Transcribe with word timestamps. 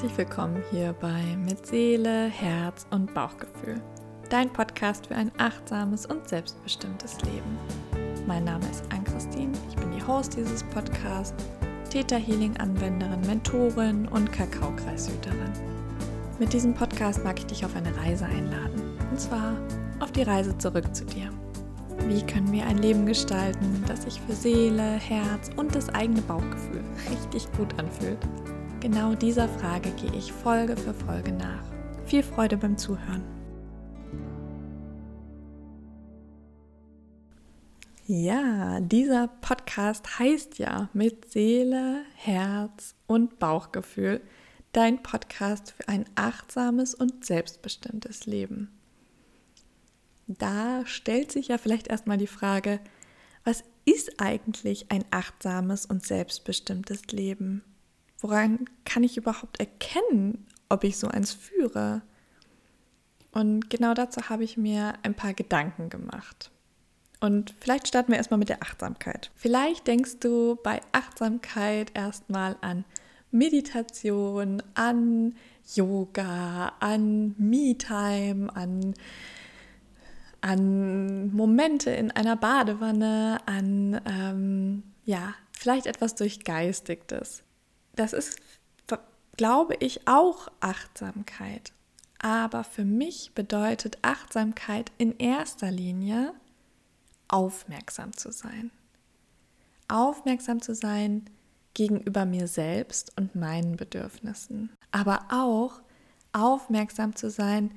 Herzlich 0.00 0.16
willkommen 0.16 0.62
hier 0.70 0.94
bei 0.98 1.22
Mit 1.44 1.66
Seele, 1.66 2.28
Herz 2.28 2.86
und 2.90 3.12
Bauchgefühl, 3.12 3.82
dein 4.30 4.50
Podcast 4.50 5.08
für 5.08 5.14
ein 5.14 5.30
achtsames 5.36 6.06
und 6.06 6.26
selbstbestimmtes 6.26 7.20
Leben. 7.20 7.58
Mein 8.26 8.44
Name 8.44 8.64
ist 8.70 8.82
Ann-Christine, 8.90 9.52
ich 9.68 9.76
bin 9.76 9.92
die 9.92 10.02
Host 10.02 10.38
dieses 10.38 10.64
Podcasts, 10.64 11.44
Theta 11.90 12.16
Healing 12.16 12.56
Anwenderin, 12.56 13.20
Mentorin 13.26 14.08
und 14.08 14.32
Kakaokreishüterin. 14.32 15.52
Mit 16.38 16.54
diesem 16.54 16.72
Podcast 16.72 17.22
mag 17.22 17.38
ich 17.38 17.44
dich 17.44 17.66
auf 17.66 17.76
eine 17.76 17.94
Reise 17.98 18.24
einladen, 18.24 18.96
und 19.10 19.20
zwar 19.20 19.54
auf 19.98 20.12
die 20.12 20.22
Reise 20.22 20.56
zurück 20.56 20.94
zu 20.94 21.04
dir. 21.04 21.28
Wie 22.08 22.22
können 22.22 22.50
wir 22.52 22.64
ein 22.64 22.78
Leben 22.78 23.04
gestalten, 23.04 23.84
das 23.86 24.04
sich 24.04 24.18
für 24.22 24.32
Seele, 24.32 24.92
Herz 24.94 25.50
und 25.56 25.74
das 25.74 25.90
eigene 25.90 26.22
Bauchgefühl 26.22 26.82
richtig 27.10 27.52
gut 27.52 27.78
anfühlt? 27.78 28.16
Genau 28.80 29.14
dieser 29.14 29.46
Frage 29.46 29.90
gehe 29.90 30.14
ich 30.14 30.32
Folge 30.32 30.74
für 30.74 30.94
Folge 30.94 31.32
nach. 31.32 31.64
Viel 32.06 32.22
Freude 32.22 32.56
beim 32.56 32.78
Zuhören. 32.78 33.22
Ja, 38.06 38.80
dieser 38.80 39.28
Podcast 39.28 40.18
heißt 40.18 40.58
ja 40.58 40.88
mit 40.94 41.30
Seele, 41.30 42.04
Herz 42.14 42.94
und 43.06 43.38
Bauchgefühl 43.38 44.22
dein 44.72 45.02
Podcast 45.02 45.72
für 45.72 45.86
ein 45.88 46.06
achtsames 46.14 46.94
und 46.94 47.24
selbstbestimmtes 47.24 48.24
Leben. 48.24 48.70
Da 50.26 50.86
stellt 50.86 51.32
sich 51.32 51.48
ja 51.48 51.58
vielleicht 51.58 51.88
erstmal 51.88 52.18
die 52.18 52.26
Frage, 52.26 52.80
was 53.44 53.62
ist 53.84 54.20
eigentlich 54.20 54.90
ein 54.90 55.04
achtsames 55.10 55.84
und 55.86 56.06
selbstbestimmtes 56.06 57.08
Leben? 57.08 57.62
Woran 58.20 58.66
kann 58.84 59.02
ich 59.02 59.16
überhaupt 59.16 59.60
erkennen, 59.60 60.46
ob 60.68 60.84
ich 60.84 60.98
so 60.98 61.08
eins 61.08 61.32
führe? 61.32 62.02
Und 63.32 63.70
genau 63.70 63.94
dazu 63.94 64.28
habe 64.28 64.44
ich 64.44 64.56
mir 64.56 64.94
ein 65.02 65.14
paar 65.14 65.32
Gedanken 65.32 65.88
gemacht. 65.88 66.50
Und 67.20 67.54
vielleicht 67.60 67.88
starten 67.88 68.12
wir 68.12 68.18
erstmal 68.18 68.38
mit 68.38 68.48
der 68.48 68.62
Achtsamkeit. 68.62 69.30
Vielleicht 69.36 69.86
denkst 69.86 70.20
du 70.20 70.58
bei 70.62 70.80
Achtsamkeit 70.92 71.92
erstmal 71.94 72.56
an 72.60 72.84
Meditation, 73.30 74.62
an 74.74 75.34
Yoga, 75.74 76.72
an 76.80 77.34
Me-Time, 77.38 78.54
an, 78.54 78.94
an 80.40 81.32
Momente 81.32 81.90
in 81.90 82.10
einer 82.10 82.36
Badewanne, 82.36 83.38
an 83.46 84.00
ähm, 84.06 84.82
ja, 85.04 85.34
vielleicht 85.52 85.86
etwas 85.86 86.14
Durchgeistigtes 86.16 87.44
das 88.00 88.14
ist, 88.14 88.40
glaube 89.36 89.74
ich, 89.80 90.08
auch 90.08 90.48
Achtsamkeit. 90.60 91.72
Aber 92.18 92.64
für 92.64 92.84
mich 92.84 93.32
bedeutet 93.34 93.98
Achtsamkeit 94.02 94.90
in 94.98 95.16
erster 95.18 95.70
Linie 95.70 96.34
aufmerksam 97.28 98.16
zu 98.16 98.32
sein. 98.32 98.70
Aufmerksam 99.88 100.60
zu 100.60 100.74
sein 100.74 101.26
gegenüber 101.74 102.24
mir 102.24 102.48
selbst 102.48 103.12
und 103.18 103.34
meinen 103.34 103.76
Bedürfnissen. 103.76 104.70
Aber 104.92 105.24
auch 105.30 105.80
aufmerksam 106.32 107.14
zu 107.16 107.30
sein 107.30 107.70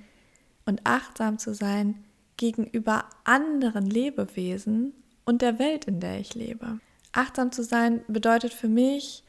und 0.66 0.82
achtsam 0.86 1.38
zu 1.38 1.54
sein 1.54 2.04
gegenüber 2.38 3.06
anderen 3.26 3.86
Lebewesen 3.86 4.94
und 5.26 5.42
der 5.42 5.60
Welt, 5.60 5.86
in 5.86 6.00
der 6.00 6.20
ich 6.20 6.34
lebe. 6.34 6.80
Achtsam 7.12 7.52
zu 7.52 7.64
sein 7.64 8.04
bedeutet 8.08 8.54
für 8.54 8.70
mich, 8.70 9.24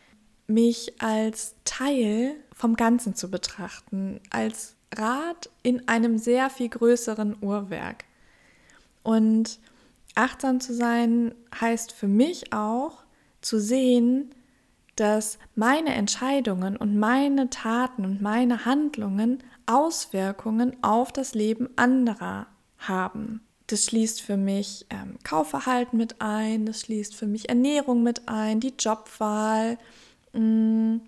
mich 0.47 1.01
als 1.01 1.55
Teil 1.65 2.37
vom 2.55 2.77
Ganzen 2.77 3.15
zu 3.15 3.31
betrachten, 3.31 4.21
als 4.31 4.77
Rad 4.95 5.51
in 5.63 5.89
einem 5.89 6.19
sehr 6.19 6.51
viel 6.51 6.69
größeren 6.69 7.37
Uhrwerk. 7.41 8.05
Und 9.03 9.59
achtsam 10.15 10.61
zu 10.61 10.75
sein 10.75 11.35
heißt 11.61 11.93
für 11.93 12.09
mich 12.09 12.53
auch 12.53 13.05
zu 13.41 13.61
sehen, 13.61 14.31
dass 14.97 15.39
meine 15.55 15.95
Entscheidungen 15.95 16.77
und 16.77 16.97
meine 16.97 17.51
Taten 17.51 18.05
und 18.05 18.23
meine 18.23 18.65
Handlungen 18.65 19.43
Auswirkungen 19.67 20.77
auf 20.83 21.11
das 21.11 21.35
Leben 21.35 21.69
anderer 21.77 22.47
haben. 22.79 23.41
Das 23.67 23.87
schließt 23.87 24.21
für 24.21 24.37
mich 24.37 24.87
ähm, 24.91 25.17
Kaufverhalten 25.25 25.97
mit 25.97 26.21
ein, 26.21 26.67
das 26.67 26.81
schließt 26.81 27.15
für 27.15 27.27
mich 27.27 27.49
Ernährung 27.49 28.03
mit 28.03 28.29
ein, 28.29 28.61
die 28.61 28.75
Jobwahl, 28.79 29.79
Mm, 30.35 31.01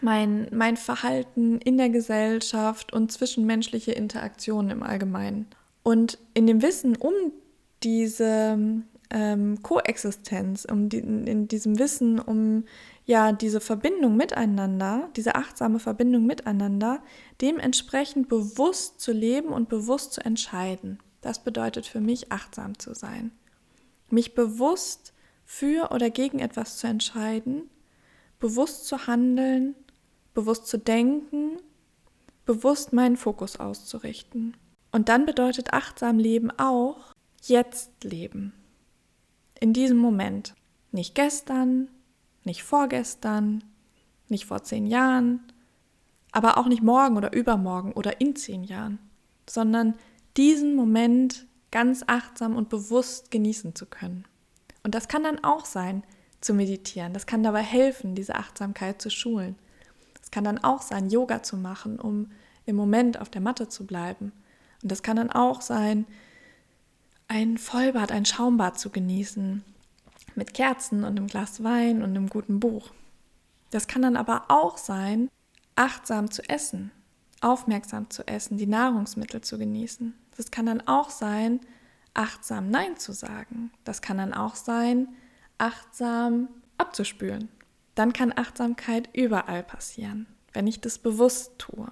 mein, 0.00 0.48
mein 0.52 0.76
Verhalten 0.76 1.58
in 1.58 1.76
der 1.76 1.90
Gesellschaft 1.90 2.92
und 2.92 3.12
zwischenmenschliche 3.12 3.92
Interaktionen 3.92 4.70
im 4.70 4.82
Allgemeinen. 4.82 5.46
Und 5.82 6.18
in 6.34 6.46
dem 6.46 6.62
Wissen 6.62 6.96
um 6.96 7.12
diese 7.82 8.58
ähm, 9.10 9.62
Koexistenz, 9.62 10.66
um 10.70 10.88
die, 10.88 10.98
in 10.98 11.48
diesem 11.48 11.78
Wissen 11.78 12.18
um 12.18 12.64
ja 13.04 13.32
diese 13.32 13.60
Verbindung 13.60 14.16
miteinander, 14.16 15.08
diese 15.16 15.34
achtsame 15.34 15.78
Verbindung 15.78 16.26
miteinander, 16.26 17.02
dementsprechend 17.40 18.28
bewusst 18.28 19.00
zu 19.00 19.12
leben 19.12 19.48
und 19.48 19.68
bewusst 19.68 20.12
zu 20.12 20.24
entscheiden. 20.24 20.98
Das 21.20 21.42
bedeutet 21.42 21.86
für 21.86 22.00
mich 22.00 22.30
achtsam 22.30 22.78
zu 22.78 22.94
sein. 22.94 23.32
Mich 24.10 24.34
bewusst 24.34 25.12
für 25.44 25.90
oder 25.90 26.10
gegen 26.10 26.38
etwas 26.38 26.78
zu 26.78 26.86
entscheiden 26.86 27.68
bewusst 28.40 28.86
zu 28.86 29.06
handeln, 29.06 29.76
bewusst 30.34 30.66
zu 30.66 30.78
denken, 30.78 31.58
bewusst 32.44 32.92
meinen 32.92 33.16
Fokus 33.16 33.60
auszurichten. 33.60 34.56
Und 34.90 35.08
dann 35.08 35.26
bedeutet 35.26 35.72
achtsam 35.72 36.18
Leben 36.18 36.50
auch 36.58 37.14
jetzt 37.42 38.02
leben. 38.02 38.52
In 39.60 39.72
diesem 39.72 39.98
Moment. 39.98 40.54
Nicht 40.92 41.14
gestern, 41.14 41.88
nicht 42.42 42.64
vorgestern, 42.64 43.62
nicht 44.28 44.46
vor 44.46 44.64
zehn 44.64 44.86
Jahren, 44.86 45.40
aber 46.32 46.58
auch 46.58 46.66
nicht 46.66 46.82
morgen 46.82 47.16
oder 47.16 47.32
übermorgen 47.32 47.92
oder 47.92 48.20
in 48.20 48.34
zehn 48.34 48.64
Jahren, 48.64 48.98
sondern 49.48 49.94
diesen 50.36 50.74
Moment 50.74 51.46
ganz 51.70 52.02
achtsam 52.06 52.56
und 52.56 52.68
bewusst 52.68 53.30
genießen 53.30 53.76
zu 53.76 53.86
können. 53.86 54.24
Und 54.82 54.94
das 54.94 55.06
kann 55.06 55.22
dann 55.22 55.44
auch 55.44 55.64
sein, 55.64 56.02
zu 56.40 56.54
meditieren. 56.54 57.12
Das 57.12 57.26
kann 57.26 57.42
dabei 57.42 57.62
helfen, 57.62 58.14
diese 58.14 58.36
Achtsamkeit 58.36 59.00
zu 59.00 59.10
schulen. 59.10 59.56
Es 60.22 60.30
kann 60.30 60.44
dann 60.44 60.58
auch 60.58 60.82
sein, 60.82 61.10
Yoga 61.10 61.42
zu 61.42 61.56
machen, 61.56 61.98
um 61.98 62.30
im 62.66 62.76
Moment 62.76 63.20
auf 63.20 63.28
der 63.28 63.40
Matte 63.40 63.68
zu 63.68 63.86
bleiben. 63.86 64.32
Und 64.82 64.92
das 64.92 65.02
kann 65.02 65.16
dann 65.16 65.30
auch 65.30 65.60
sein, 65.60 66.06
ein 67.28 67.58
Vollbad, 67.58 68.12
ein 68.12 68.24
Schaumbad 68.24 68.78
zu 68.78 68.90
genießen, 68.90 69.62
mit 70.34 70.54
Kerzen 70.54 71.04
und 71.04 71.18
einem 71.18 71.26
Glas 71.26 71.62
Wein 71.62 72.02
und 72.02 72.10
einem 72.10 72.28
guten 72.28 72.60
Buch. 72.60 72.90
Das 73.70 73.86
kann 73.86 74.02
dann 74.02 74.16
aber 74.16 74.44
auch 74.48 74.78
sein, 74.78 75.28
achtsam 75.76 76.30
zu 76.30 76.48
essen, 76.48 76.90
aufmerksam 77.40 78.10
zu 78.10 78.26
essen, 78.26 78.56
die 78.56 78.66
Nahrungsmittel 78.66 79.40
zu 79.42 79.58
genießen. 79.58 80.14
Das 80.36 80.50
kann 80.50 80.66
dann 80.66 80.86
auch 80.86 81.10
sein, 81.10 81.60
achtsam 82.14 82.70
Nein 82.70 82.96
zu 82.96 83.12
sagen. 83.12 83.70
Das 83.84 84.02
kann 84.02 84.18
dann 84.18 84.34
auch 84.34 84.56
sein, 84.56 85.08
achtsam 85.60 86.48
abzuspülen. 86.78 87.48
Dann 87.94 88.12
kann 88.12 88.32
Achtsamkeit 88.34 89.08
überall 89.12 89.62
passieren, 89.62 90.26
wenn 90.52 90.66
ich 90.66 90.80
das 90.80 90.98
bewusst 90.98 91.58
tue, 91.58 91.90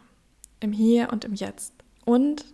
im 0.60 0.72
Hier 0.72 1.10
und 1.12 1.24
im 1.24 1.34
Jetzt. 1.34 1.72
Und 2.04 2.46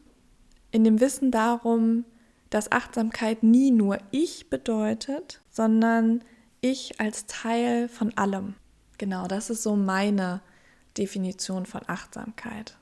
in 0.71 0.83
dem 0.83 1.01
Wissen 1.01 1.31
darum, 1.31 2.05
dass 2.51 2.73
Achtsamkeit 2.73 3.43
nie 3.43 3.71
nur 3.71 3.99
ich 4.11 4.51
bedeutet, 4.51 5.41
sondern 5.51 6.23
ich 6.61 7.01
als 7.01 7.27
Teil 7.27 7.89
von 7.89 8.17
allem. 8.17 8.55
Genau, 8.99 9.27
das 9.27 9.51
ist 9.51 9.63
so 9.63 9.77
meine 9.77 10.41
Definition 10.97 11.67
von 11.67 11.83
Achtsamkeit. 11.87 12.77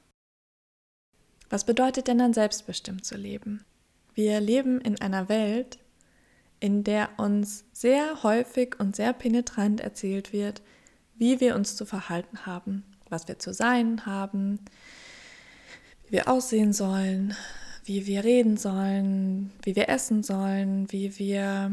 Was 1.50 1.64
bedeutet 1.64 2.08
denn 2.08 2.19
dann 2.19 2.32
selbstbestimmt 2.32 3.05
zu 3.05 3.17
leben? 3.17 3.64
Wir 4.14 4.40
leben 4.40 4.81
in 4.81 5.00
einer 5.00 5.28
Welt, 5.28 5.78
in 6.62 6.85
der 6.85 7.11
uns 7.17 7.64
sehr 7.73 8.23
häufig 8.23 8.79
und 8.79 8.94
sehr 8.94 9.12
penetrant 9.12 9.81
erzählt 9.81 10.32
wird, 10.32 10.62
wie 11.17 11.41
wir 11.41 11.56
uns 11.56 11.75
zu 11.75 11.85
verhalten 11.85 12.47
haben, 12.47 12.85
was 13.11 13.26
wir 13.26 13.41
zu 13.41 13.53
sein 13.53 14.06
haben, 14.06 14.61
wie 16.05 16.12
wir 16.12 16.29
aussehen 16.29 16.73
sollen, 16.73 17.35
wie 17.85 18.06
wir 18.06 18.23
reden 18.23 18.56
sollen, 18.56 19.50
wie 19.64 19.75
wir 19.75 19.88
essen 19.88 20.23
sollen, 20.23 20.87
wie 20.93 21.19
wir 21.19 21.73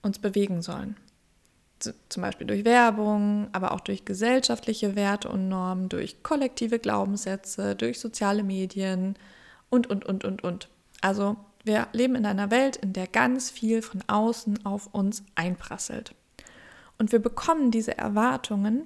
uns 0.00 0.18
bewegen 0.18 0.62
sollen. 0.62 0.96
Zum 1.80 2.22
Beispiel 2.22 2.46
durch 2.46 2.64
Werbung, 2.64 3.48
aber 3.52 3.72
auch 3.72 3.80
durch 3.80 4.06
gesellschaftliche 4.06 4.96
Werte 4.96 5.28
und 5.28 5.50
Normen, 5.50 5.90
durch 5.90 6.22
kollektive 6.22 6.78
Glaubenssätze, 6.78 7.76
durch 7.76 8.00
soziale 8.00 8.42
Medien 8.42 9.16
und, 9.68 9.86
und, 9.86 10.06
und, 10.06 10.24
und, 10.24 10.42
und. 10.42 10.70
Also 11.02 11.36
wir 11.64 11.88
leben 11.92 12.14
in 12.14 12.26
einer 12.26 12.50
Welt, 12.50 12.76
in 12.76 12.92
der 12.92 13.06
ganz 13.06 13.50
viel 13.50 13.82
von 13.82 14.02
außen 14.06 14.64
auf 14.66 14.88
uns 14.92 15.24
einprasselt. 15.34 16.14
Und 16.98 17.10
wir 17.10 17.18
bekommen 17.18 17.70
diese 17.70 17.96
Erwartungen 17.98 18.82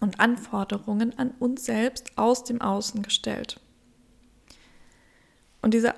und 0.00 0.20
Anforderungen 0.20 1.18
an 1.18 1.32
uns 1.38 1.64
selbst 1.64 2.12
aus 2.16 2.44
dem 2.44 2.60
Außen 2.60 3.02
gestellt. 3.02 3.60
Und 5.62 5.74
diese 5.74 5.94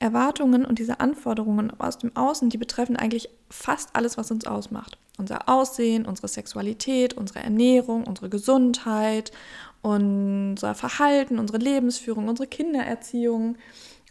Erwartungen 0.00 0.64
und 0.64 0.78
diese 0.78 1.00
Anforderungen 1.00 1.78
aus 1.78 1.98
dem 1.98 2.16
Außen, 2.16 2.50
die 2.50 2.58
betreffen 2.58 2.96
eigentlich 2.96 3.28
fast 3.50 3.94
alles, 3.94 4.16
was 4.16 4.30
uns 4.30 4.46
ausmacht. 4.46 4.98
Unser 5.18 5.48
Aussehen, 5.48 6.06
unsere 6.06 6.28
Sexualität, 6.28 7.14
unsere 7.14 7.40
Ernährung, 7.40 8.04
unsere 8.04 8.28
Gesundheit, 8.28 9.32
unser 9.82 10.74
Verhalten, 10.74 11.38
unsere 11.38 11.58
Lebensführung, 11.58 12.28
unsere 12.28 12.48
Kindererziehung. 12.48 13.56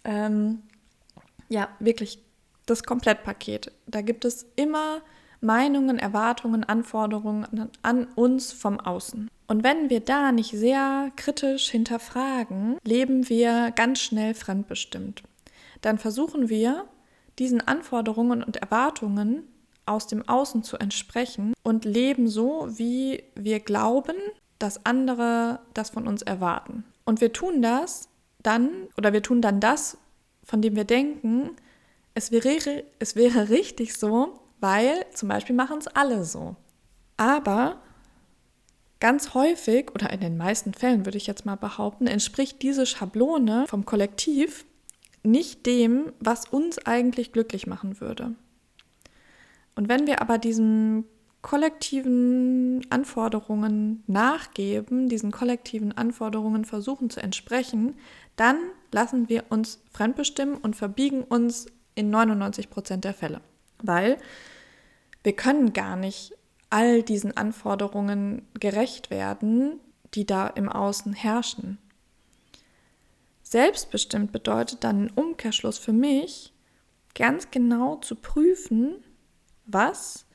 Ähm, 0.03 0.63
ja, 1.49 1.69
wirklich 1.79 2.19
das 2.65 2.83
Komplettpaket. 2.83 3.71
Da 3.85 4.01
gibt 4.01 4.25
es 4.25 4.45
immer 4.55 5.01
Meinungen, 5.39 5.99
Erwartungen, 5.99 6.63
Anforderungen 6.63 7.69
an 7.81 8.07
uns 8.15 8.51
vom 8.51 8.79
Außen. 8.79 9.29
Und 9.47 9.63
wenn 9.63 9.89
wir 9.89 10.01
da 10.01 10.31
nicht 10.31 10.51
sehr 10.51 11.11
kritisch 11.15 11.69
hinterfragen, 11.69 12.77
leben 12.83 13.29
wir 13.29 13.71
ganz 13.71 13.99
schnell 13.99 14.33
fremdbestimmt. 14.33 15.23
Dann 15.81 15.97
versuchen 15.97 16.49
wir, 16.49 16.85
diesen 17.39 17.65
Anforderungen 17.65 18.43
und 18.43 18.57
Erwartungen 18.57 19.43
aus 19.85 20.07
dem 20.07 20.27
Außen 20.27 20.63
zu 20.63 20.77
entsprechen 20.77 21.53
und 21.63 21.85
leben 21.85 22.27
so, 22.27 22.67
wie 22.69 23.23
wir 23.35 23.59
glauben, 23.59 24.15
dass 24.59 24.85
andere 24.85 25.59
das 25.73 25.91
von 25.91 26.07
uns 26.07 26.23
erwarten. 26.23 26.83
Und 27.05 27.21
wir 27.21 27.31
tun 27.31 27.61
das 27.61 28.09
dann, 28.41 28.69
oder 28.97 29.13
wir 29.13 29.21
tun 29.21 29.41
dann 29.41 29.59
das, 29.59 29.97
von 30.47 30.61
dem 30.61 30.75
wir 30.75 30.85
denken, 30.85 31.51
es 32.15 32.31
wäre, 32.31 32.83
es 32.99 33.15
wäre 33.15 33.49
richtig 33.49 33.93
so, 33.93 34.39
weil 34.59 35.05
zum 35.13 35.29
Beispiel 35.29 35.55
machen 35.55 35.77
es 35.77 35.87
alle 35.87 36.23
so. 36.23 36.55
Aber 37.17 37.81
ganz 38.99 39.33
häufig, 39.33 39.91
oder 39.93 40.11
in 40.11 40.21
den 40.21 40.37
meisten 40.37 40.73
Fällen 40.73 41.05
würde 41.05 41.17
ich 41.17 41.27
jetzt 41.27 41.45
mal 41.45 41.57
behaupten, 41.57 42.07
entspricht 42.07 42.61
diese 42.61 42.85
Schablone 42.85 43.65
vom 43.67 43.85
Kollektiv 43.85 44.65
nicht 45.21 45.65
dem, 45.65 46.13
was 46.19 46.45
uns 46.45 46.79
eigentlich 46.79 47.33
glücklich 47.33 47.67
machen 47.67 47.99
würde. 47.99 48.33
Und 49.75 49.89
wenn 49.89 50.07
wir 50.07 50.21
aber 50.21 50.37
diesen 50.37 51.03
kollektiven 51.41 52.85
Anforderungen 52.89 54.03
nachgeben, 54.07 55.09
diesen 55.09 55.31
kollektiven 55.31 55.95
Anforderungen 55.95 56.65
versuchen 56.65 57.09
zu 57.09 57.21
entsprechen, 57.21 57.95
dann 58.37 58.57
lassen 58.91 59.29
wir 59.29 59.45
uns 59.49 59.81
fremdbestimmen 59.91 60.57
und 60.57 60.75
verbiegen 60.75 61.23
uns 61.23 61.67
in 61.95 62.09
99 62.09 62.69
Prozent 62.69 63.03
der 63.03 63.13
Fälle. 63.13 63.41
Weil 63.81 64.17
wir 65.23 65.35
können 65.35 65.73
gar 65.73 65.95
nicht 65.95 66.33
all 66.69 67.03
diesen 67.03 67.35
Anforderungen 67.35 68.47
gerecht 68.59 69.09
werden, 69.09 69.79
die 70.13 70.25
da 70.25 70.47
im 70.47 70.69
Außen 70.69 71.13
herrschen. 71.13 71.77
Selbstbestimmt 73.43 74.31
bedeutet 74.31 74.83
dann 74.83 75.07
im 75.07 75.13
Umkehrschluss 75.15 75.77
für 75.77 75.93
mich, 75.93 76.53
ganz 77.15 77.49
genau 77.49 77.95
zu 77.97 78.15
prüfen, 78.15 78.95
was 79.65 80.25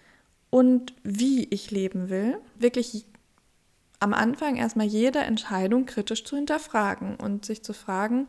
und 0.50 0.94
wie 1.02 1.44
ich 1.44 1.70
leben 1.70 2.08
will, 2.08 2.38
wirklich 2.56 3.06
am 4.02 4.14
Anfang 4.14 4.56
erstmal 4.56 4.86
jede 4.86 5.20
Entscheidung 5.20 5.86
kritisch 5.86 6.24
zu 6.24 6.36
hinterfragen 6.36 7.16
und 7.16 7.44
sich 7.44 7.62
zu 7.62 7.72
fragen, 7.72 8.28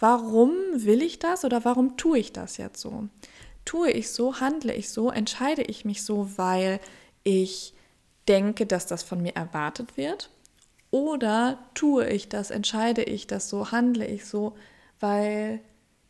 warum 0.00 0.50
will 0.74 1.02
ich 1.02 1.18
das 1.18 1.44
oder 1.44 1.64
warum 1.64 1.96
tue 1.96 2.18
ich 2.18 2.32
das 2.32 2.56
jetzt 2.56 2.80
so? 2.80 3.08
Tue 3.64 3.90
ich 3.90 4.10
so, 4.10 4.40
handle 4.40 4.74
ich 4.74 4.90
so, 4.90 5.10
entscheide 5.10 5.62
ich 5.62 5.84
mich 5.84 6.02
so, 6.02 6.36
weil 6.36 6.80
ich 7.22 7.74
denke, 8.28 8.66
dass 8.66 8.86
das 8.86 9.02
von 9.02 9.22
mir 9.22 9.36
erwartet 9.36 9.96
wird? 9.96 10.30
Oder 10.90 11.58
tue 11.74 12.08
ich 12.08 12.28
das, 12.28 12.50
entscheide 12.50 13.02
ich 13.02 13.26
das 13.26 13.48
so, 13.48 13.70
handle 13.70 14.06
ich 14.06 14.26
so, 14.26 14.56
weil 15.00 15.60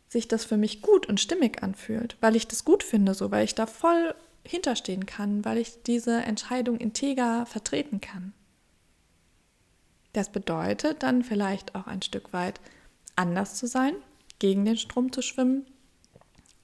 sich 0.09 0.27
das 0.27 0.45
für 0.45 0.57
mich 0.57 0.81
gut 0.81 1.07
und 1.07 1.19
stimmig 1.19 1.63
anfühlt, 1.63 2.17
weil 2.21 2.35
ich 2.35 2.47
das 2.47 2.65
gut 2.65 2.83
finde, 2.83 3.13
so, 3.13 3.31
weil 3.31 3.45
ich 3.45 3.55
da 3.55 3.65
voll 3.65 4.15
hinterstehen 4.43 5.05
kann, 5.05 5.43
weil 5.43 5.57
ich 5.57 5.83
diese 5.83 6.17
Entscheidung 6.17 6.77
integer 6.77 7.45
vertreten 7.45 7.99
kann. 8.01 8.33
Das 10.15 10.29
bedeutet 10.29 11.03
dann 11.03 11.23
vielleicht 11.23 11.75
auch 11.75 11.87
ein 11.87 12.01
Stück 12.01 12.31
weit 12.31 12.61
anders 13.17 13.55
zu 13.55 13.67
sein, 13.67 13.93
gegen 14.39 14.63
den 14.63 14.77
Strom 14.77 15.11
zu 15.11 15.21
schwimmen, 15.21 15.65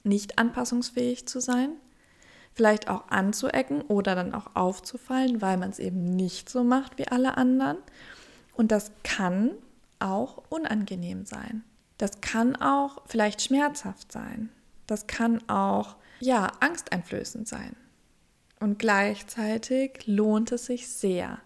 nicht 0.04 0.38
anpassungsfähig 0.38 1.28
zu 1.28 1.38
sein, 1.38 1.74
vielleicht 2.54 2.88
auch 2.88 3.08
anzuecken 3.08 3.82
oder 3.82 4.14
dann 4.14 4.32
auch 4.32 4.56
aufzufallen, 4.56 5.42
weil 5.42 5.58
man 5.58 5.68
es 5.68 5.80
eben 5.80 6.16
nicht 6.16 6.48
so 6.48 6.64
macht 6.64 6.96
wie 6.96 7.08
alle 7.08 7.36
anderen. 7.36 7.76
Und 8.54 8.72
das 8.72 8.90
kann 9.02 9.50
auch 9.98 10.42
unangenehm 10.48 11.26
sein. 11.26 11.62
Das 11.98 12.22
kann 12.22 12.56
auch 12.56 13.02
vielleicht 13.04 13.42
schmerzhaft 13.42 14.12
sein. 14.12 14.48
Das 14.86 15.06
kann 15.06 15.46
auch 15.50 15.96
ja, 16.20 16.46
angsteinflößend 16.60 17.46
sein. 17.46 17.76
Und 18.60 18.78
gleichzeitig 18.78 20.06
lohnt 20.06 20.52
es 20.52 20.64
sich 20.64 20.88
sehr. 20.88 21.38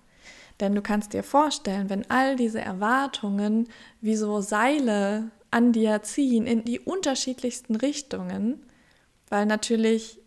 Denn 0.61 0.75
du 0.75 0.83
kannst 0.83 1.13
dir 1.13 1.23
vorstellen, 1.23 1.91
wenn 1.91 2.11
all 2.11 2.37
diese 2.37 2.61
Erwartungen 2.61 3.69
wie 4.01 4.17
so 4.17 4.41
Seile 4.41 5.31
an 5.51 5.73
dir 5.73 6.03
ziehen 6.03 6.47
in 6.47 6.65
die 6.65 6.81
unterschiedlichsten 6.81 7.77
Richtungen, 7.77 8.65
weil 9.29 9.47
natürlich 9.47 10.21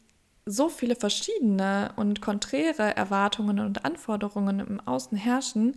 so 0.46 0.70
viele 0.70 0.96
verschiedene 0.96 1.92
und 1.96 2.22
konträre 2.22 2.96
Erwartungen 2.96 3.60
und 3.60 3.86
Anforderungen 3.86 4.60
im 4.60 4.80
Außen 4.80 5.18
herrschen, 5.18 5.76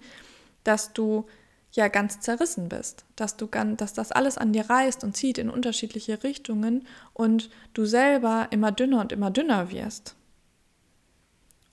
dass 0.65 0.93
du 0.93 1.27
ja 1.73 1.89
ganz 1.89 2.21
zerrissen 2.21 2.69
bist, 2.69 3.05
dass 3.17 3.37
du 3.37 3.47
ganz, 3.49 3.79
dass 3.79 3.93
das 3.93 4.13
alles 4.13 4.39
an 4.39 4.53
dir 4.53 4.69
reißt 4.69 5.05
und 5.05 5.17
zieht 5.17 5.39
in 5.39 5.51
unterschiedliche 5.51 6.23
Richtungen 6.23 6.87
und 7.15 7.51
du 7.75 7.85
selber 7.85 8.49
immer 8.51 8.73
dünner 8.73 9.01
und 9.01 9.13
immer 9.13 9.31
dünner 9.31 9.71
wirst. 9.71 10.15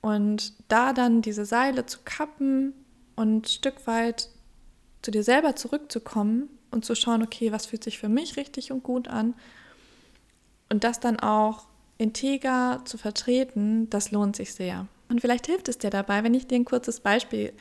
Und 0.01 0.53
da 0.69 0.93
dann 0.93 1.21
diese 1.21 1.45
Seile 1.45 1.85
zu 1.85 1.99
kappen 2.05 2.73
und 3.15 3.41
ein 3.41 3.45
Stück 3.45 3.85
weit 3.85 4.29
zu 5.01 5.11
dir 5.11 5.23
selber 5.23 5.55
zurückzukommen 5.55 6.49
und 6.71 6.85
zu 6.85 6.95
schauen, 6.95 7.21
okay, 7.21 7.51
was 7.51 7.65
fühlt 7.65 7.83
sich 7.83 7.99
für 7.99 8.09
mich 8.09 8.37
richtig 8.37 8.71
und 8.71 8.83
gut 8.83 9.07
an 9.07 9.33
und 10.69 10.83
das 10.83 10.99
dann 10.99 11.19
auch 11.19 11.67
integer 11.97 12.81
zu 12.85 12.97
vertreten, 12.97 13.89
das 13.89 14.11
lohnt 14.11 14.35
sich 14.35 14.53
sehr. 14.53 14.87
Und 15.09 15.21
vielleicht 15.21 15.47
hilft 15.47 15.67
es 15.67 15.79
dir 15.79 15.89
dabei, 15.89 16.23
wenn 16.23 16.33
ich 16.33 16.47
dir 16.47 16.56
ein 16.56 16.65
kurzes 16.65 16.99
Beispiel 16.99 17.51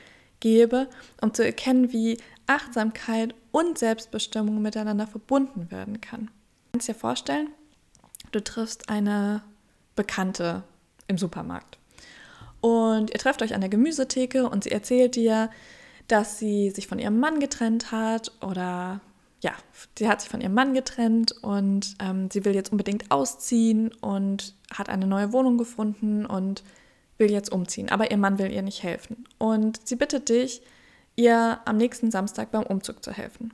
gebe, 0.40 0.88
um 1.20 1.34
zu 1.34 1.44
erkennen, 1.44 1.92
wie 1.92 2.18
Achtsamkeit 2.46 3.34
und 3.50 3.78
Selbstbestimmung 3.78 4.62
miteinander 4.62 5.06
verbunden 5.06 5.70
werden 5.70 6.00
kann. 6.00 6.26
Du 6.26 6.72
kannst 6.72 6.88
dir 6.88 6.94
vorstellen, 6.94 7.48
du 8.30 8.44
triffst 8.44 8.88
eine 8.88 9.42
Bekannte 9.96 10.62
im 11.08 11.18
Supermarkt 11.18 11.77
und 12.60 13.10
ihr 13.10 13.18
trefft 13.18 13.42
euch 13.42 13.54
an 13.54 13.60
der 13.60 13.70
Gemüsetheke 13.70 14.48
und 14.48 14.64
sie 14.64 14.70
erzählt 14.70 15.16
dir, 15.16 15.50
dass 16.08 16.38
sie 16.38 16.70
sich 16.70 16.86
von 16.86 16.98
ihrem 16.98 17.20
Mann 17.20 17.40
getrennt 17.40 17.92
hat 17.92 18.32
oder 18.40 19.00
ja, 19.40 19.52
sie 19.96 20.08
hat 20.08 20.20
sich 20.20 20.30
von 20.30 20.40
ihrem 20.40 20.54
Mann 20.54 20.74
getrennt 20.74 21.32
und 21.42 21.94
ähm, 22.00 22.28
sie 22.30 22.44
will 22.44 22.54
jetzt 22.54 22.72
unbedingt 22.72 23.10
ausziehen 23.10 23.92
und 24.00 24.54
hat 24.72 24.88
eine 24.88 25.06
neue 25.06 25.32
Wohnung 25.32 25.58
gefunden 25.58 26.26
und 26.26 26.64
will 27.18 27.30
jetzt 27.30 27.52
umziehen, 27.52 27.90
aber 27.90 28.10
ihr 28.10 28.16
Mann 28.16 28.38
will 28.38 28.50
ihr 28.50 28.62
nicht 28.62 28.82
helfen. 28.82 29.24
Und 29.38 29.86
sie 29.86 29.96
bittet 29.96 30.28
dich, 30.28 30.62
ihr 31.16 31.60
am 31.64 31.76
nächsten 31.76 32.10
Samstag 32.10 32.50
beim 32.50 32.64
Umzug 32.64 33.04
zu 33.04 33.12
helfen. 33.12 33.52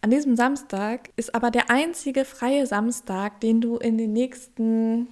An 0.00 0.10
diesem 0.10 0.36
Samstag 0.36 1.10
ist 1.16 1.34
aber 1.34 1.50
der 1.50 1.70
einzige 1.70 2.24
freie 2.24 2.66
Samstag, 2.66 3.40
den 3.40 3.62
du 3.62 3.76
in 3.76 3.96
den 3.96 4.12
nächsten 4.12 5.08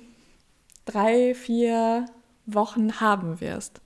drei, 0.85 1.35
vier 1.35 2.07
Wochen 2.47 3.01
haben 3.01 3.41
wirst, 3.41 3.81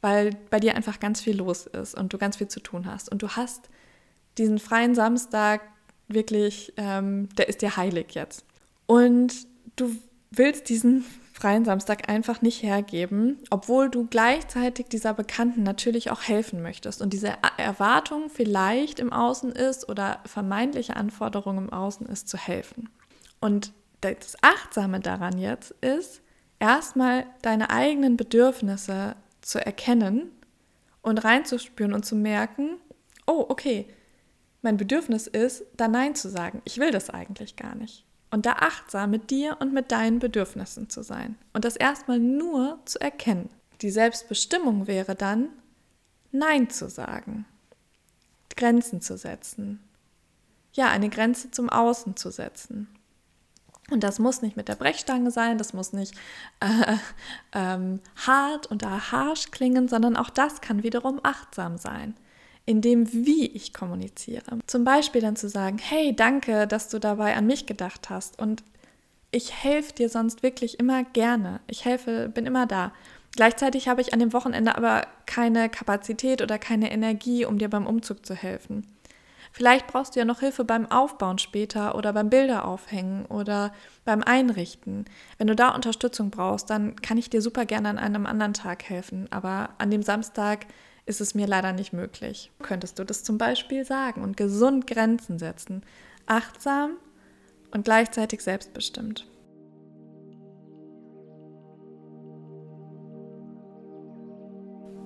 weil 0.00 0.36
bei 0.50 0.60
dir 0.60 0.74
einfach 0.74 1.00
ganz 1.00 1.20
viel 1.20 1.36
los 1.36 1.66
ist 1.66 1.94
und 1.94 2.12
du 2.12 2.18
ganz 2.18 2.36
viel 2.36 2.48
zu 2.48 2.60
tun 2.60 2.86
hast. 2.86 3.10
Und 3.10 3.22
du 3.22 3.30
hast 3.30 3.68
diesen 4.38 4.58
freien 4.58 4.94
Samstag 4.94 5.62
wirklich, 6.08 6.72
ähm, 6.76 7.28
der 7.36 7.48
ist 7.48 7.62
dir 7.62 7.76
heilig 7.76 8.14
jetzt. 8.14 8.44
Und 8.86 9.46
du 9.76 9.94
willst 10.30 10.68
diesen 10.68 11.04
freien 11.32 11.64
Samstag 11.64 12.08
einfach 12.08 12.42
nicht 12.42 12.62
hergeben, 12.62 13.38
obwohl 13.50 13.90
du 13.90 14.06
gleichzeitig 14.06 14.86
dieser 14.86 15.14
Bekannten 15.14 15.64
natürlich 15.64 16.10
auch 16.10 16.22
helfen 16.22 16.62
möchtest 16.62 17.02
und 17.02 17.12
diese 17.12 17.32
Erwartung 17.56 18.30
vielleicht 18.30 19.00
im 19.00 19.12
Außen 19.12 19.50
ist 19.50 19.88
oder 19.88 20.20
vermeintliche 20.26 20.94
Anforderung 20.96 21.58
im 21.58 21.72
Außen 21.72 22.06
ist, 22.06 22.28
zu 22.28 22.38
helfen. 22.38 22.88
Und 23.40 23.72
das 24.00 24.36
Achtsame 24.42 25.00
daran 25.00 25.38
jetzt 25.38 25.72
ist, 25.80 26.22
erstmal 26.58 27.26
deine 27.42 27.70
eigenen 27.70 28.16
Bedürfnisse 28.16 29.16
zu 29.40 29.64
erkennen 29.64 30.30
und 31.02 31.18
reinzuspüren 31.18 31.92
und 31.92 32.04
zu 32.04 32.16
merken, 32.16 32.78
oh, 33.26 33.44
okay, 33.48 33.86
mein 34.62 34.76
Bedürfnis 34.78 35.26
ist, 35.26 35.64
da 35.76 35.88
Nein 35.88 36.14
zu 36.14 36.30
sagen. 36.30 36.62
Ich 36.64 36.78
will 36.78 36.90
das 36.90 37.10
eigentlich 37.10 37.56
gar 37.56 37.74
nicht. 37.74 38.04
Und 38.30 38.46
da 38.46 38.54
achtsam 38.54 39.10
mit 39.10 39.30
dir 39.30 39.58
und 39.60 39.72
mit 39.72 39.92
deinen 39.92 40.18
Bedürfnissen 40.18 40.88
zu 40.88 41.02
sein. 41.02 41.36
Und 41.52 41.64
das 41.64 41.76
erstmal 41.76 42.18
nur 42.18 42.80
zu 42.84 43.00
erkennen. 43.00 43.50
Die 43.82 43.90
Selbstbestimmung 43.90 44.86
wäre 44.86 45.14
dann, 45.14 45.50
Nein 46.32 46.70
zu 46.70 46.88
sagen, 46.88 47.44
Grenzen 48.56 49.00
zu 49.00 49.16
setzen. 49.16 49.80
Ja, 50.72 50.88
eine 50.88 51.10
Grenze 51.10 51.50
zum 51.50 51.68
Außen 51.68 52.16
zu 52.16 52.30
setzen. 52.30 52.88
Und 53.90 54.02
das 54.02 54.18
muss 54.18 54.40
nicht 54.40 54.56
mit 54.56 54.68
der 54.68 54.76
Brechstange 54.76 55.30
sein, 55.30 55.58
das 55.58 55.74
muss 55.74 55.92
nicht 55.92 56.14
äh, 56.60 56.96
ähm, 57.52 58.00
hart 58.26 58.70
oder 58.70 59.12
harsch 59.12 59.50
klingen, 59.50 59.88
sondern 59.88 60.16
auch 60.16 60.30
das 60.30 60.60
kann 60.60 60.82
wiederum 60.82 61.20
achtsam 61.22 61.76
sein, 61.76 62.14
in 62.64 62.80
dem, 62.80 63.12
wie 63.12 63.46
ich 63.46 63.74
kommuniziere. 63.74 64.58
Zum 64.66 64.84
Beispiel 64.84 65.20
dann 65.20 65.36
zu 65.36 65.48
sagen, 65.48 65.78
hey, 65.78 66.16
danke, 66.16 66.66
dass 66.66 66.88
du 66.88 66.98
dabei 66.98 67.36
an 67.36 67.46
mich 67.46 67.66
gedacht 67.66 68.08
hast 68.08 68.38
und 68.38 68.64
ich 69.30 69.52
helfe 69.52 69.92
dir 69.92 70.08
sonst 70.08 70.42
wirklich 70.42 70.78
immer 70.78 71.02
gerne. 71.02 71.60
Ich 71.66 71.84
helfe, 71.84 72.28
bin 72.28 72.46
immer 72.46 72.66
da. 72.66 72.92
Gleichzeitig 73.32 73.88
habe 73.88 74.00
ich 74.00 74.12
an 74.12 74.20
dem 74.20 74.32
Wochenende 74.32 74.76
aber 74.76 75.08
keine 75.26 75.68
Kapazität 75.68 76.40
oder 76.40 76.56
keine 76.56 76.92
Energie, 76.92 77.44
um 77.44 77.58
dir 77.58 77.68
beim 77.68 77.86
Umzug 77.86 78.24
zu 78.24 78.34
helfen. 78.34 78.86
Vielleicht 79.56 79.86
brauchst 79.86 80.16
du 80.16 80.18
ja 80.18 80.24
noch 80.24 80.40
Hilfe 80.40 80.64
beim 80.64 80.90
Aufbauen 80.90 81.38
später 81.38 81.94
oder 81.94 82.12
beim 82.12 82.28
Bilder 82.28 82.64
aufhängen 82.64 83.24
oder 83.26 83.72
beim 84.04 84.20
Einrichten. 84.20 85.04
Wenn 85.38 85.46
du 85.46 85.54
da 85.54 85.68
Unterstützung 85.68 86.30
brauchst, 86.30 86.70
dann 86.70 86.96
kann 86.96 87.18
ich 87.18 87.30
dir 87.30 87.40
super 87.40 87.64
gerne 87.64 87.88
an 87.88 87.98
einem 87.98 88.26
anderen 88.26 88.52
Tag 88.52 88.82
helfen. 88.82 89.28
Aber 89.30 89.68
an 89.78 89.92
dem 89.92 90.02
Samstag 90.02 90.66
ist 91.06 91.20
es 91.20 91.36
mir 91.36 91.46
leider 91.46 91.72
nicht 91.72 91.92
möglich. 91.92 92.50
Könntest 92.62 92.98
du 92.98 93.04
das 93.04 93.22
zum 93.22 93.38
Beispiel 93.38 93.84
sagen 93.84 94.24
und 94.24 94.36
gesund 94.36 94.88
Grenzen 94.88 95.38
setzen? 95.38 95.84
Achtsam 96.26 96.96
und 97.70 97.84
gleichzeitig 97.84 98.42
selbstbestimmt. 98.42 99.24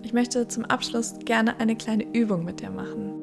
Ich 0.02 0.14
möchte 0.14 0.49
zum 0.49 0.64
Abschluss 0.64 1.17
gerne 1.26 1.61
eine 1.61 1.76
kleine 1.76 2.05
Übung 2.14 2.47
mit 2.47 2.61
dir 2.61 2.71
machen. 2.71 3.17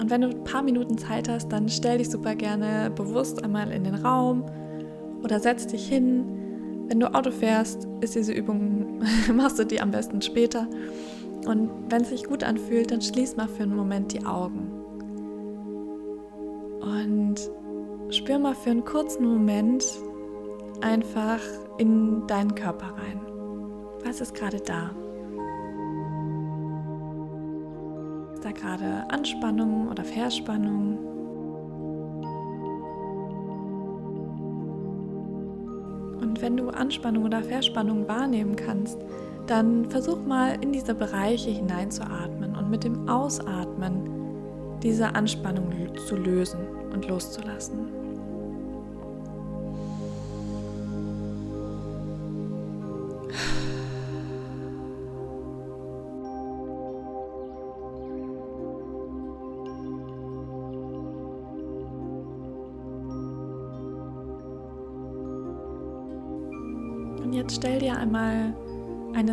Und 0.00 0.08
wenn 0.08 0.22
du 0.22 0.28
ein 0.28 0.44
paar 0.44 0.62
Minuten 0.62 0.96
Zeit 0.96 1.28
hast, 1.28 1.48
dann 1.52 1.68
stell 1.68 1.98
dich 1.98 2.08
super 2.08 2.34
gerne 2.34 2.90
bewusst 2.90 3.44
einmal 3.44 3.70
in 3.70 3.84
den 3.84 3.96
Raum 3.96 4.46
oder 5.22 5.38
setz 5.40 5.66
dich 5.66 5.86
hin. 5.86 6.24
Wenn 6.88 7.00
du 7.00 7.14
Auto 7.14 7.30
fährst, 7.30 7.86
ist 8.00 8.14
diese 8.14 8.32
Übung, 8.32 9.02
machst 9.34 9.58
du 9.58 9.64
die 9.64 9.80
am 9.80 9.90
besten 9.90 10.22
später. 10.22 10.66
Und 11.46 11.70
wenn 11.90 12.00
es 12.02 12.08
sich 12.08 12.24
gut 12.24 12.42
anfühlt, 12.42 12.90
dann 12.90 13.02
schließ 13.02 13.36
mal 13.36 13.46
für 13.46 13.64
einen 13.64 13.76
Moment 13.76 14.14
die 14.14 14.24
Augen. 14.24 14.72
Und 16.80 17.36
spür 18.08 18.38
mal 18.38 18.54
für 18.54 18.70
einen 18.70 18.84
kurzen 18.84 19.26
Moment 19.26 19.84
einfach 20.80 21.40
in 21.76 22.26
deinen 22.26 22.54
Körper 22.54 22.94
rein. 22.96 23.20
Was 24.04 24.22
ist 24.22 24.34
gerade 24.34 24.60
da? 24.60 24.90
Gerade 28.52 29.04
Anspannung 29.08 29.88
oder 29.88 30.04
Verspannung? 30.04 30.98
Und 36.20 36.40
wenn 36.42 36.56
du 36.56 36.70
Anspannung 36.70 37.24
oder 37.24 37.42
Verspannung 37.42 38.06
wahrnehmen 38.08 38.56
kannst, 38.56 38.98
dann 39.46 39.90
versuch 39.90 40.24
mal 40.24 40.56
in 40.60 40.72
diese 40.72 40.94
Bereiche 40.94 41.50
hineinzuatmen 41.50 42.54
und 42.56 42.70
mit 42.70 42.84
dem 42.84 43.08
Ausatmen 43.08 44.08
diese 44.82 45.14
Anspannung 45.14 45.72
zu 46.06 46.16
lösen 46.16 46.60
und 46.92 47.08
loszulassen. 47.08 47.99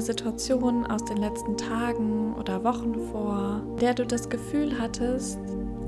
Situation 0.07 0.85
aus 0.85 1.03
den 1.03 1.17
letzten 1.17 1.57
Tagen 1.57 2.33
oder 2.35 2.63
Wochen 2.63 2.95
vor, 3.11 3.61
der 3.81 3.93
du 3.93 4.05
das 4.05 4.29
Gefühl 4.29 4.79
hattest, 4.79 5.37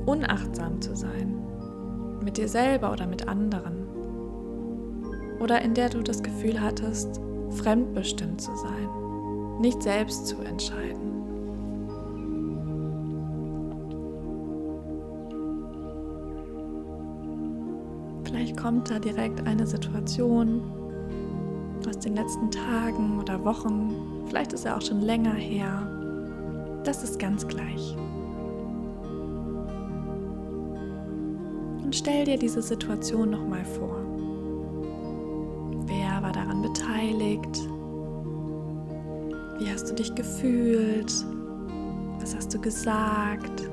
unachtsam 0.05 0.81
zu 0.81 0.93
sein. 0.93 1.39
Mit 2.21 2.35
dir 2.35 2.49
selber 2.49 2.91
oder 2.91 3.07
mit 3.07 3.29
anderen. 3.29 3.87
Oder 5.39 5.61
in 5.61 5.73
der 5.73 5.87
du 5.87 6.03
das 6.03 6.21
Gefühl 6.21 6.59
hattest, 6.59 7.21
fremdbestimmt 7.51 8.41
zu 8.41 8.53
sein. 8.57 8.89
Nicht 9.61 9.81
selbst 9.81 10.27
zu 10.27 10.41
entscheiden. 10.41 10.99
Vielleicht 18.25 18.57
kommt 18.57 18.91
da 18.91 18.99
direkt 18.99 19.47
eine 19.47 19.65
Situation, 19.65 20.61
aus 21.89 21.99
den 21.99 22.15
letzten 22.15 22.51
Tagen 22.51 23.19
oder 23.19 23.43
Wochen, 23.43 24.23
vielleicht 24.27 24.53
ist 24.53 24.65
er 24.65 24.77
auch 24.77 24.81
schon 24.81 25.01
länger 25.01 25.33
her. 25.33 26.81
Das 26.83 27.03
ist 27.03 27.19
ganz 27.19 27.47
gleich. 27.47 27.95
Und 31.83 31.95
stell 31.95 32.25
dir 32.25 32.37
diese 32.37 32.61
Situation 32.61 33.31
nochmal 33.31 33.65
vor. 33.65 33.97
Wer 35.87 36.21
war 36.21 36.31
daran 36.31 36.61
beteiligt? 36.61 37.67
Wie 39.57 39.71
hast 39.71 39.89
du 39.89 39.95
dich 39.95 40.13
gefühlt? 40.13 41.11
Was 42.19 42.35
hast 42.35 42.53
du 42.53 42.61
gesagt? 42.61 43.67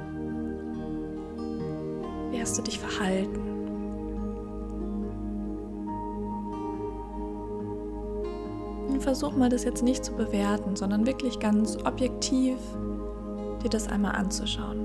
Wie 2.30 2.40
hast 2.40 2.56
du 2.56 2.62
dich 2.62 2.78
verhalten? 2.78 3.45
Versuch 9.06 9.36
mal 9.36 9.48
das 9.48 9.62
jetzt 9.62 9.84
nicht 9.84 10.04
zu 10.04 10.14
bewerten, 10.14 10.74
sondern 10.74 11.06
wirklich 11.06 11.38
ganz 11.38 11.78
objektiv 11.84 12.56
dir 13.62 13.68
das 13.70 13.86
einmal 13.86 14.16
anzuschauen. 14.16 14.80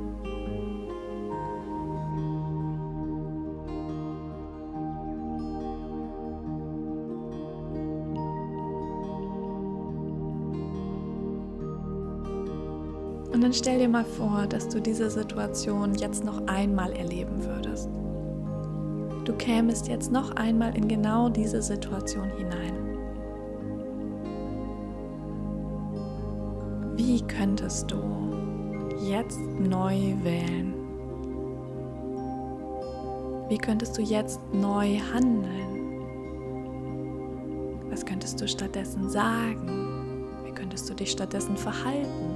Und 13.33 13.41
dann 13.41 13.53
stell 13.53 13.79
dir 13.79 13.89
mal 13.89 14.05
vor, 14.05 14.45
dass 14.47 14.69
du 14.69 14.79
diese 14.79 15.09
Situation 15.09 15.95
jetzt 15.95 16.23
noch 16.23 16.45
einmal 16.45 16.91
erleben 16.93 17.43
würdest. 17.43 17.89
Du 19.25 19.33
kämest 19.33 19.87
jetzt 19.87 20.11
noch 20.11 20.35
einmal 20.35 20.77
in 20.77 20.87
genau 20.87 21.27
diese 21.27 21.63
Situation 21.63 22.29
hinein. 22.37 22.90
Wie 26.95 27.21
könntest 27.21 27.89
du 27.89 27.98
jetzt 29.01 29.39
neu 29.60 30.13
wählen? 30.24 30.74
Wie 33.50 33.57
könntest 33.57 33.98
du 33.98 34.01
jetzt 34.01 34.39
neu 34.53 34.98
handeln? 35.13 36.01
Was 37.89 38.05
könntest 38.05 38.39
du 38.39 38.48
stattdessen 38.48 39.10
sagen? 39.10 40.27
Wie 40.45 40.51
könntest 40.51 40.89
du 40.89 40.93
dich 40.93 41.12
stattdessen 41.12 41.57
verhalten? 41.57 42.36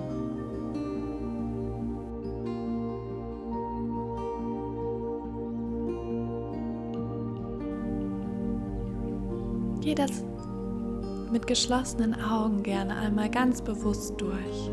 Geh 9.81 9.95
das 9.95 10.23
mit 11.35 11.47
geschlossenen 11.47 12.15
Augen 12.15 12.63
gerne 12.63 12.95
einmal 12.95 13.29
ganz 13.29 13.61
bewusst 13.61 14.13
durch 14.21 14.69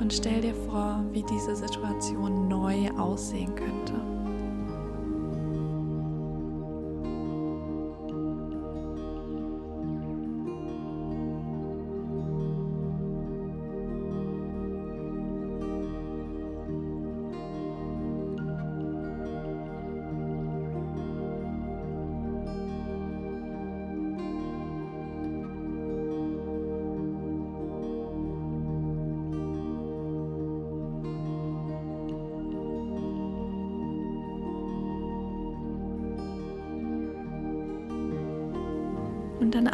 und 0.00 0.10
stell 0.10 0.40
dir 0.40 0.54
vor, 0.54 1.04
wie 1.12 1.22
diese 1.24 1.54
Situation 1.54 2.48
neu 2.48 2.88
aussehen 2.96 3.54
könnte. 3.54 4.15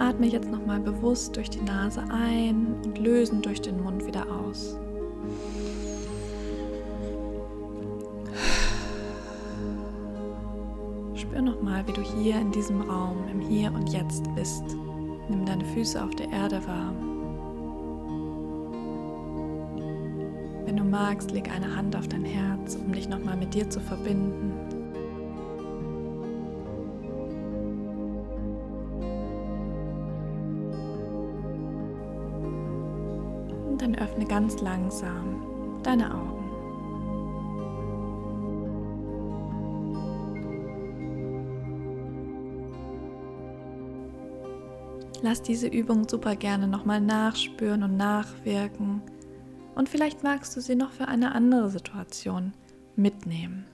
Atme 0.02 0.26
jetzt 0.26 0.50
nochmal 0.50 0.80
bewusst 0.80 1.37
durch 1.37 1.49
die 1.49 1.61
Nase 1.61 2.02
ein 2.11 2.75
und 2.85 2.99
lösen 2.99 3.40
durch 3.40 3.61
den 3.61 3.80
Mund 3.82 4.04
wieder 4.04 4.26
aus. 4.28 4.76
Spür 11.14 11.40
nochmal, 11.40 11.87
wie 11.87 11.92
du 11.92 12.02
hier 12.02 12.40
in 12.40 12.50
diesem 12.50 12.80
Raum, 12.82 13.16
im 13.30 13.40
Hier 13.40 13.73
und 13.73 13.92
Jetzt 13.92 14.25
bist. 14.35 14.64
Nimm 15.28 15.47
deine 15.47 15.64
Füße 15.66 16.02
auf 16.02 16.11
der 16.16 16.30
Erde 16.32 16.61
wahr. 16.66 16.92
Wenn 20.66 20.76
du 20.76 20.85
magst, 20.85 21.30
leg 21.30 21.49
eine 21.54 21.76
Hand 21.76 21.94
auf 21.94 22.09
dein 22.09 22.25
Herz, 22.25 22.75
um 22.75 22.92
dich 22.92 23.09
nochmal 23.09 23.37
mit 23.37 23.54
dir 23.54 23.71
zu 23.71 23.78
verbinden. 23.78 24.52
Ganz 34.33 34.62
langsam 34.62 35.43
deine 35.83 36.11
Augen. 36.11 36.51
Lass 45.21 45.43
diese 45.43 45.67
Übung 45.67 46.09
super 46.09 46.35
gerne 46.35 46.67
nochmal 46.67 47.03
nachspüren 47.03 47.83
und 47.83 47.99
nachwirken. 47.99 49.03
Und 49.75 49.91
vielleicht 49.91 50.23
magst 50.23 50.57
du 50.57 50.62
sie 50.62 50.77
noch 50.77 50.93
für 50.93 51.09
eine 51.09 51.35
andere 51.35 51.69
Situation 51.69 52.55
mitnehmen. 52.97 53.67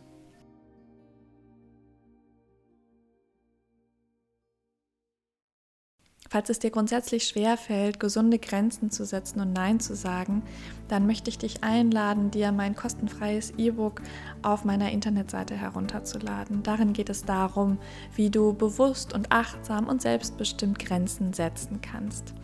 Falls 6.30 6.50
es 6.50 6.58
dir 6.58 6.70
grundsätzlich 6.70 7.24
schwer 7.24 7.56
fällt, 7.56 7.98
gesunde 7.98 8.38
Grenzen 8.38 8.90
zu 8.90 9.06
setzen 9.06 9.40
und 9.40 9.54
Nein 9.54 9.80
zu 9.80 9.96
sagen, 9.96 10.42
dann 10.86 11.06
möchte 11.06 11.30
ich 11.30 11.38
dich 11.38 11.64
einladen, 11.64 12.30
dir 12.30 12.52
mein 12.52 12.76
kostenfreies 12.76 13.54
E-Book 13.56 14.02
auf 14.42 14.64
meiner 14.64 14.92
Internetseite 14.92 15.56
herunterzuladen. 15.56 16.62
Darin 16.62 16.92
geht 16.92 17.08
es 17.08 17.24
darum, 17.24 17.78
wie 18.14 18.28
du 18.28 18.52
bewusst 18.52 19.14
und 19.14 19.32
achtsam 19.32 19.88
und 19.88 20.02
selbstbestimmt 20.02 20.78
Grenzen 20.78 21.32
setzen 21.32 21.80
kannst. 21.80 22.34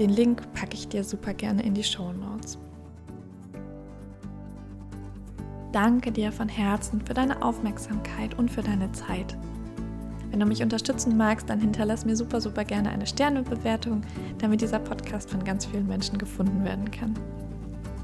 Den 0.00 0.10
Link 0.10 0.52
packe 0.52 0.74
ich 0.74 0.88
dir 0.88 1.04
super 1.04 1.32
gerne 1.32 1.62
in 1.62 1.74
die 1.74 1.84
Show 1.84 2.12
Notes. 2.12 2.58
Danke 5.70 6.10
dir 6.10 6.32
von 6.32 6.48
Herzen 6.48 7.00
für 7.06 7.14
deine 7.14 7.42
Aufmerksamkeit 7.42 8.36
und 8.36 8.50
für 8.50 8.62
deine 8.62 8.90
Zeit. 8.90 9.36
Wenn 10.30 10.40
du 10.40 10.46
mich 10.46 10.62
unterstützen 10.62 11.16
magst, 11.16 11.50
dann 11.50 11.60
hinterlass 11.60 12.04
mir 12.04 12.16
super, 12.16 12.40
super 12.40 12.64
gerne 12.64 12.90
eine 12.90 13.06
Sternebewertung, 13.06 14.02
damit 14.38 14.60
dieser 14.60 14.78
Podcast 14.78 15.28
von 15.30 15.42
ganz 15.44 15.66
vielen 15.66 15.86
Menschen 15.86 16.18
gefunden 16.18 16.64
werden 16.64 16.90
kann. 16.90 17.14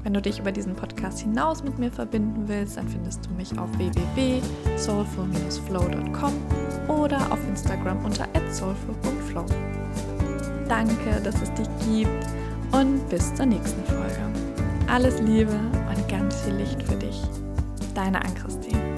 Wenn 0.03 0.13
du 0.13 0.21
dich 0.21 0.39
über 0.39 0.53
diesen 0.53 0.75
Podcast 0.75 1.19
hinaus 1.19 1.63
mit 1.63 1.79
mir 1.79 1.91
verbinden 1.91 2.47
willst, 2.47 2.77
dann 2.77 2.87
findest 2.87 3.25
du 3.25 3.31
mich 3.31 3.59
auf 3.59 3.67
www.soulful-flow.com 3.77 6.33
oder 6.87 7.17
auf 7.31 7.39
Instagram 7.47 8.05
unter 8.05 8.27
soulful.flow. 8.51 9.45
Danke, 10.69 11.19
dass 11.23 11.41
es 11.41 11.51
dich 11.53 11.67
gibt 11.91 12.27
und 12.71 13.09
bis 13.09 13.33
zur 13.35 13.47
nächsten 13.47 13.83
Folge. 13.85 14.21
Alles 14.87 15.21
Liebe 15.21 15.53
und 15.53 16.07
ganz 16.07 16.41
viel 16.41 16.55
Licht 16.55 16.81
für 16.83 16.95
dich. 16.95 17.21
Deine 17.93 18.23
Ann-Christine. 18.23 18.96